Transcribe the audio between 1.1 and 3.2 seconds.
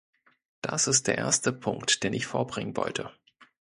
erste Punkt, den ich vorbringen wollte.